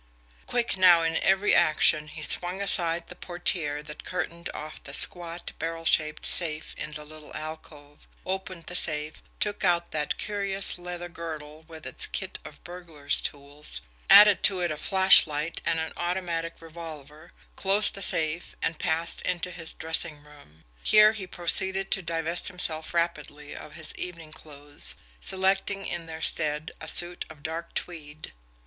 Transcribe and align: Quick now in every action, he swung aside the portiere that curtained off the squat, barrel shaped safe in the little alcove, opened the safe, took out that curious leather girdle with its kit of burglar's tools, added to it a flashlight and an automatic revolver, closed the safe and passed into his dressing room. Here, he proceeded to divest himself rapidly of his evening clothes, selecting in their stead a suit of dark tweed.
Quick 0.47 0.77
now 0.77 1.03
in 1.03 1.17
every 1.17 1.53
action, 1.53 2.07
he 2.07 2.23
swung 2.23 2.59
aside 2.59 3.05
the 3.07 3.15
portiere 3.15 3.83
that 3.83 4.03
curtained 4.03 4.49
off 4.51 4.81
the 4.81 4.95
squat, 4.95 5.51
barrel 5.59 5.85
shaped 5.85 6.25
safe 6.25 6.73
in 6.75 6.93
the 6.93 7.05
little 7.05 7.31
alcove, 7.35 8.07
opened 8.25 8.63
the 8.65 8.73
safe, 8.73 9.21
took 9.39 9.63
out 9.63 9.91
that 9.91 10.17
curious 10.17 10.79
leather 10.79 11.07
girdle 11.07 11.65
with 11.67 11.85
its 11.85 12.07
kit 12.07 12.39
of 12.43 12.63
burglar's 12.63 13.21
tools, 13.21 13.81
added 14.09 14.41
to 14.41 14.59
it 14.59 14.71
a 14.71 14.77
flashlight 14.77 15.61
and 15.67 15.79
an 15.79 15.93
automatic 15.95 16.55
revolver, 16.63 17.31
closed 17.55 17.93
the 17.93 18.01
safe 18.01 18.55
and 18.59 18.79
passed 18.79 19.21
into 19.21 19.51
his 19.51 19.71
dressing 19.75 20.23
room. 20.23 20.63
Here, 20.81 21.11
he 21.11 21.27
proceeded 21.27 21.91
to 21.91 22.01
divest 22.01 22.47
himself 22.47 22.95
rapidly 22.95 23.55
of 23.55 23.73
his 23.73 23.93
evening 23.93 24.31
clothes, 24.31 24.95
selecting 25.21 25.85
in 25.85 26.07
their 26.07 26.21
stead 26.23 26.71
a 26.81 26.87
suit 26.87 27.23
of 27.29 27.43
dark 27.43 27.75
tweed. 27.75 28.33